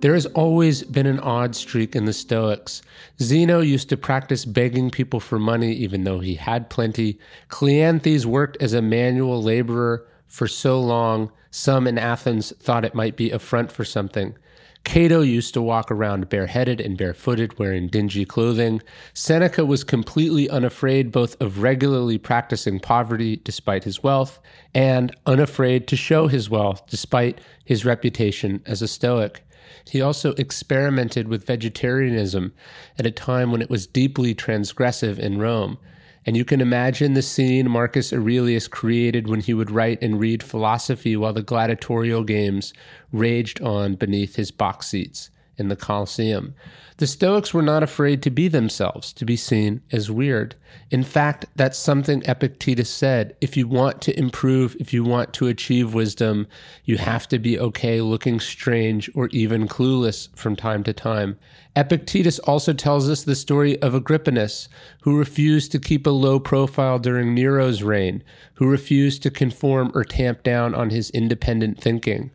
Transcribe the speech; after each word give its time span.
There 0.00 0.14
has 0.14 0.26
always 0.26 0.82
been 0.82 1.06
an 1.06 1.20
odd 1.20 1.54
streak 1.54 1.94
in 1.94 2.06
the 2.06 2.12
Stoics. 2.12 2.80
Zeno 3.20 3.60
used 3.60 3.88
to 3.90 3.96
practice 3.96 4.44
begging 4.44 4.90
people 4.90 5.20
for 5.20 5.38
money 5.38 5.72
even 5.72 6.04
though 6.04 6.20
he 6.20 6.34
had 6.34 6.70
plenty. 6.70 7.18
Cleanthes 7.48 8.24
worked 8.24 8.56
as 8.60 8.72
a 8.72 8.80
manual 8.80 9.42
laborer 9.42 10.06
for 10.26 10.46
so 10.46 10.80
long, 10.80 11.30
some 11.50 11.86
in 11.86 11.98
Athens 11.98 12.52
thought 12.60 12.84
it 12.84 12.94
might 12.94 13.16
be 13.16 13.30
a 13.30 13.38
front 13.38 13.70
for 13.70 13.84
something. 13.84 14.36
Cato 14.84 15.20
used 15.20 15.52
to 15.54 15.62
walk 15.62 15.90
around 15.90 16.28
bareheaded 16.28 16.80
and 16.80 16.96
barefooted, 16.96 17.58
wearing 17.58 17.88
dingy 17.88 18.24
clothing. 18.24 18.80
Seneca 19.12 19.66
was 19.66 19.84
completely 19.84 20.48
unafraid 20.48 21.12
both 21.12 21.40
of 21.40 21.62
regularly 21.62 22.16
practicing 22.16 22.80
poverty 22.80 23.36
despite 23.44 23.84
his 23.84 24.02
wealth 24.02 24.40
and 24.74 25.14
unafraid 25.26 25.86
to 25.88 25.96
show 25.96 26.28
his 26.28 26.48
wealth 26.48 26.82
despite 26.88 27.40
his 27.64 27.84
reputation 27.84 28.62
as 28.64 28.80
a 28.80 28.88
Stoic. 28.88 29.44
He 29.88 30.00
also 30.00 30.32
experimented 30.32 31.28
with 31.28 31.46
vegetarianism 31.46 32.52
at 32.98 33.06
a 33.06 33.10
time 33.10 33.50
when 33.50 33.62
it 33.62 33.70
was 33.70 33.86
deeply 33.86 34.34
transgressive 34.34 35.18
in 35.18 35.38
Rome. 35.38 35.78
And 36.26 36.36
you 36.36 36.44
can 36.44 36.60
imagine 36.60 37.14
the 37.14 37.22
scene 37.22 37.70
Marcus 37.70 38.12
Aurelius 38.12 38.68
created 38.68 39.28
when 39.28 39.40
he 39.40 39.54
would 39.54 39.70
write 39.70 40.02
and 40.02 40.20
read 40.20 40.42
philosophy 40.42 41.16
while 41.16 41.32
the 41.32 41.42
gladiatorial 41.42 42.24
games 42.24 42.72
raged 43.12 43.60
on 43.62 43.94
beneath 43.94 44.36
his 44.36 44.50
box 44.50 44.88
seats 44.88 45.30
in 45.60 45.68
the 45.68 45.76
Colosseum. 45.76 46.54
The 46.96 47.06
Stoics 47.06 47.54
were 47.54 47.62
not 47.62 47.82
afraid 47.82 48.22
to 48.22 48.30
be 48.30 48.46
themselves, 48.46 49.12
to 49.14 49.24
be 49.24 49.36
seen 49.36 49.80
as 49.90 50.10
weird. 50.10 50.54
In 50.90 51.02
fact, 51.02 51.46
that's 51.56 51.78
something 51.78 52.22
Epictetus 52.26 52.90
said. 52.90 53.34
If 53.40 53.56
you 53.56 53.66
want 53.66 54.02
to 54.02 54.18
improve, 54.18 54.76
if 54.78 54.92
you 54.92 55.02
want 55.02 55.32
to 55.34 55.46
achieve 55.46 55.94
wisdom, 55.94 56.46
you 56.84 56.98
have 56.98 57.26
to 57.28 57.38
be 57.38 57.58
okay 57.58 58.02
looking 58.02 58.38
strange 58.38 59.10
or 59.14 59.28
even 59.28 59.66
clueless 59.66 60.28
from 60.36 60.56
time 60.56 60.82
to 60.84 60.92
time. 60.92 61.38
Epictetus 61.74 62.38
also 62.40 62.74
tells 62.74 63.08
us 63.08 63.22
the 63.22 63.34
story 63.34 63.80
of 63.80 63.94
Agrippinus, 63.94 64.68
who 65.00 65.18
refused 65.18 65.72
to 65.72 65.78
keep 65.78 66.06
a 66.06 66.10
low 66.10 66.38
profile 66.38 66.98
during 66.98 67.34
Nero's 67.34 67.82
reign, 67.82 68.22
who 68.54 68.66
refused 68.66 69.22
to 69.22 69.30
conform 69.30 69.90
or 69.94 70.04
tamp 70.04 70.42
down 70.42 70.74
on 70.74 70.90
his 70.90 71.08
independent 71.10 71.80
thinking. 71.80 72.30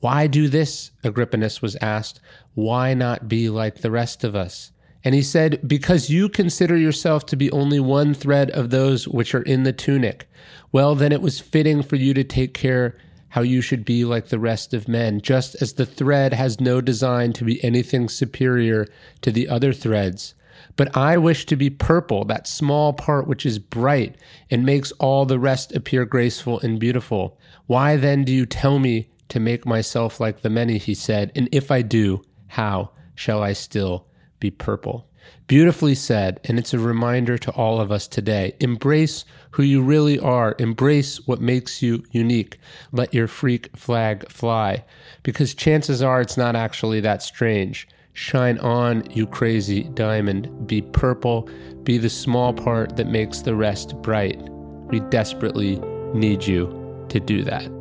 Why 0.00 0.26
do 0.26 0.48
this? 0.48 0.90
Agrippinus 1.04 1.62
was 1.62 1.76
asked. 1.76 2.20
Why 2.54 2.94
not 2.94 3.28
be 3.28 3.48
like 3.48 3.76
the 3.76 3.90
rest 3.90 4.24
of 4.24 4.34
us? 4.34 4.72
And 5.04 5.14
he 5.14 5.22
said, 5.22 5.60
Because 5.66 6.10
you 6.10 6.28
consider 6.28 6.76
yourself 6.76 7.24
to 7.26 7.36
be 7.36 7.50
only 7.52 7.80
one 7.80 8.12
thread 8.12 8.50
of 8.50 8.70
those 8.70 9.06
which 9.06 9.34
are 9.34 9.42
in 9.42 9.62
the 9.62 9.72
tunic. 9.72 10.28
Well, 10.72 10.94
then 10.94 11.12
it 11.12 11.22
was 11.22 11.40
fitting 11.40 11.82
for 11.82 11.96
you 11.96 12.14
to 12.14 12.24
take 12.24 12.54
care 12.54 12.96
how 13.30 13.42
you 13.42 13.60
should 13.60 13.84
be 13.84 14.04
like 14.04 14.28
the 14.28 14.38
rest 14.38 14.74
of 14.74 14.88
men, 14.88 15.20
just 15.20 15.54
as 15.62 15.74
the 15.74 15.86
thread 15.86 16.32
has 16.32 16.60
no 16.60 16.80
design 16.80 17.32
to 17.34 17.44
be 17.44 17.62
anything 17.62 18.08
superior 18.08 18.86
to 19.20 19.30
the 19.30 19.48
other 19.48 19.72
threads. 19.72 20.34
But 20.76 20.96
I 20.96 21.16
wish 21.16 21.46
to 21.46 21.56
be 21.56 21.70
purple, 21.70 22.24
that 22.24 22.48
small 22.48 22.92
part 22.92 23.26
which 23.26 23.46
is 23.46 23.58
bright 23.58 24.16
and 24.50 24.64
makes 24.64 24.92
all 24.92 25.24
the 25.26 25.38
rest 25.38 25.74
appear 25.74 26.04
graceful 26.04 26.58
and 26.60 26.78
beautiful. 26.78 27.38
Why 27.66 27.96
then 27.96 28.24
do 28.24 28.32
you 28.32 28.46
tell 28.46 28.78
me 28.78 29.09
to 29.30 29.40
make 29.40 29.66
myself 29.66 30.20
like 30.20 30.42
the 30.42 30.50
many? 30.50 30.78
He 30.78 30.94
said, 30.94 31.32
and 31.34 31.48
if 31.50 31.70
I 31.70 31.82
do, 31.82 32.22
how 32.48 32.90
shall 33.14 33.42
I 33.42 33.52
still 33.52 34.06
be 34.38 34.50
purple? 34.50 35.06
Beautifully 35.46 35.94
said, 35.94 36.40
and 36.44 36.58
it's 36.58 36.72
a 36.72 36.78
reminder 36.78 37.36
to 37.38 37.50
all 37.52 37.80
of 37.80 37.92
us 37.92 38.08
today. 38.08 38.54
Embrace 38.60 39.24
who 39.52 39.62
you 39.62 39.82
really 39.82 40.18
are. 40.18 40.54
Embrace 40.58 41.26
what 41.26 41.40
makes 41.40 41.82
you 41.82 42.04
unique. 42.10 42.58
Let 42.92 43.12
your 43.12 43.26
freak 43.26 43.76
flag 43.76 44.28
fly, 44.30 44.84
because 45.22 45.54
chances 45.54 46.02
are 46.02 46.20
it's 46.20 46.36
not 46.36 46.56
actually 46.56 47.00
that 47.00 47.22
strange. 47.22 47.86
Shine 48.12 48.58
on, 48.58 49.08
you 49.10 49.26
crazy 49.26 49.84
diamond. 49.84 50.66
Be 50.66 50.82
purple. 50.82 51.48
Be 51.82 51.98
the 51.98 52.10
small 52.10 52.52
part 52.52 52.96
that 52.96 53.06
makes 53.06 53.40
the 53.40 53.54
rest 53.54 53.94
bright. 54.02 54.40
We 54.88 55.00
desperately 55.00 55.76
need 56.12 56.44
you 56.44 57.06
to 57.08 57.20
do 57.20 57.42
that. 57.44 57.79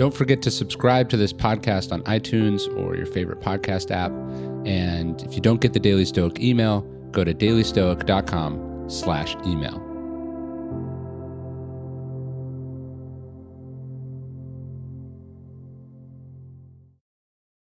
Don't 0.00 0.14
forget 0.14 0.40
to 0.40 0.50
subscribe 0.50 1.10
to 1.10 1.18
this 1.18 1.30
podcast 1.30 1.92
on 1.92 2.02
iTunes 2.04 2.74
or 2.74 2.96
your 2.96 3.04
favorite 3.04 3.40
podcast 3.40 3.90
app. 3.90 4.10
And 4.66 5.20
if 5.24 5.34
you 5.34 5.42
don't 5.42 5.60
get 5.60 5.74
the 5.74 5.78
Daily 5.78 6.06
Stoic 6.06 6.40
email, 6.40 6.80
go 7.10 7.22
to 7.22 7.34
dailystoic.com 7.34 8.88
slash 8.88 9.36
email. 9.44 9.89